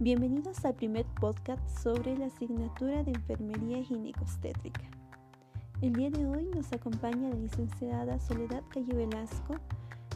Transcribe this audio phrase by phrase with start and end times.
[0.00, 4.82] Bienvenidos al primer podcast sobre la asignatura de Enfermería Ginecostétrica.
[5.82, 9.56] El día de hoy nos acompaña la licenciada Soledad Calle Velasco,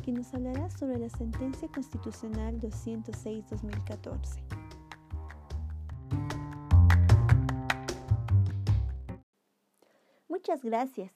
[0.05, 4.41] que nos hablará sobre la sentencia constitucional 206-2014.
[10.29, 11.13] Muchas gracias.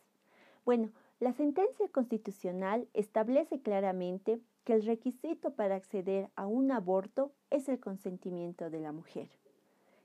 [0.64, 7.70] Bueno, la sentencia constitucional establece claramente que el requisito para acceder a un aborto es
[7.70, 9.30] el consentimiento de la mujer,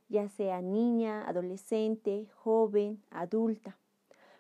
[0.08, 3.78] ya sea niña, adolescente, joven, adulta.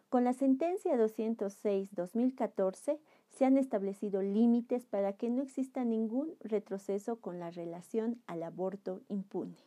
[0.07, 7.39] Con la sentencia 206-2014 se han establecido límites para que no exista ningún retroceso con
[7.39, 9.57] la relación al aborto impune.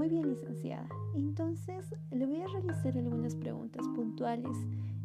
[0.00, 0.88] Muy bien, licenciada.
[1.14, 4.56] Entonces, le voy a realizar algunas preguntas puntuales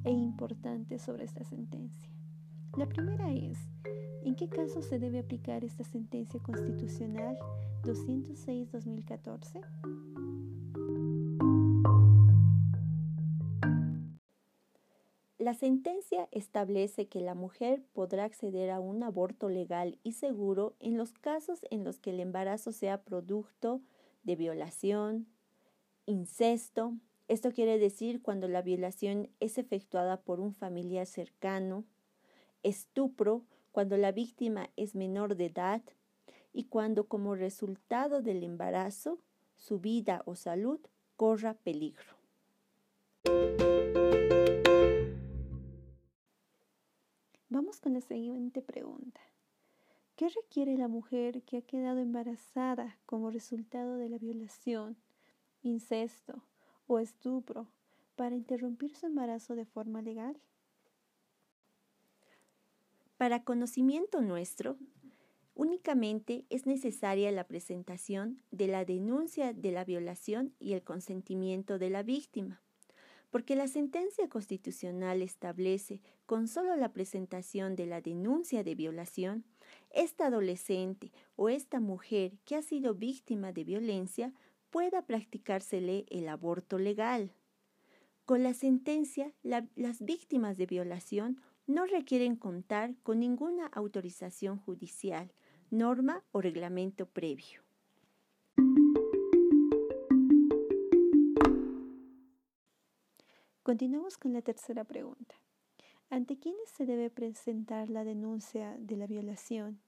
[0.05, 2.09] e importantes sobre esta sentencia.
[2.77, 3.57] La primera es,
[4.23, 7.37] ¿en qué caso se debe aplicar esta sentencia constitucional
[7.83, 9.65] 206-2014?
[15.37, 20.95] La sentencia establece que la mujer podrá acceder a un aborto legal y seguro en
[20.97, 23.94] los casos en los que el embarazo sea producto de
[24.33, 25.27] violación,
[26.07, 26.93] incesto.
[27.27, 31.85] Esto quiere decir cuando la violación es efectuada por un familiar cercano,
[32.63, 35.83] estupro, cuando la víctima es menor de edad
[36.53, 39.19] y cuando como resultado del embarazo
[39.55, 40.79] su vida o salud
[41.15, 42.15] corra peligro.
[47.49, 49.21] Vamos con la siguiente pregunta.
[50.15, 54.95] ¿Qué requiere la mujer que ha quedado embarazada como resultado de la violación,
[55.61, 56.41] incesto
[56.87, 57.67] o estupro
[58.15, 60.39] para interrumpir su embarazo de forma legal?
[63.17, 64.77] Para conocimiento nuestro,
[65.53, 71.89] únicamente es necesaria la presentación de la denuncia de la violación y el consentimiento de
[71.89, 72.61] la víctima
[73.35, 79.43] porque la sentencia constitucional establece, con solo la presentación de la denuncia de violación,
[79.89, 84.33] esta adolescente o esta mujer que ha sido víctima de violencia
[84.69, 87.33] pueda practicársele el aborto legal.
[88.23, 95.33] Con la sentencia, las víctimas de violación no requieren contar con ninguna autorización judicial,
[95.69, 97.64] norma o reglamento previo.
[103.65, 105.33] Continuamos con la tercera pregunta.
[106.11, 109.79] ¿Ante quiénes se debe presentar la denuncia de la violación,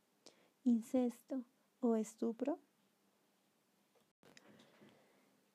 [0.64, 1.44] incesto
[1.80, 2.58] o estupro?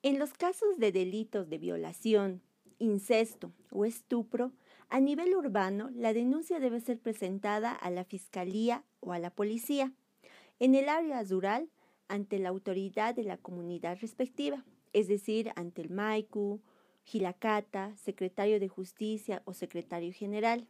[0.03, 2.41] En los casos de delitos de violación,
[2.79, 4.53] incesto o estupro,
[4.87, 9.91] a nivel urbano, la denuncia debe ser presentada a la Fiscalía o a la Policía.
[10.61, 11.67] En el área rural,
[12.07, 14.63] ante la autoridad de la comunidad respectiva,
[14.93, 16.61] es decir, ante el MAICU,
[17.03, 20.67] Gilacata, secretario de Justicia o secretario general.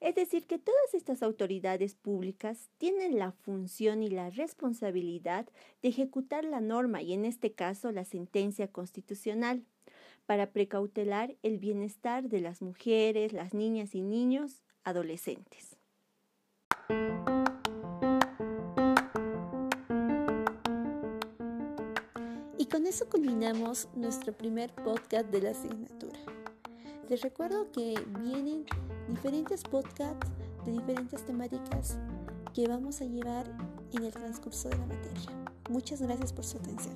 [0.00, 5.48] Es decir, que todas estas autoridades públicas tienen la función y la responsabilidad
[5.82, 9.64] de ejecutar la norma y en este caso la sentencia constitucional
[10.26, 15.76] para precautelar el bienestar de las mujeres, las niñas y niños adolescentes.
[22.68, 26.18] Con eso culminamos nuestro primer podcast de la asignatura.
[27.08, 28.66] Les recuerdo que vienen
[29.08, 30.30] diferentes podcasts
[30.66, 31.98] de diferentes temáticas
[32.52, 33.46] que vamos a llevar
[33.92, 35.50] en el transcurso de la materia.
[35.70, 36.94] Muchas gracias por su atención.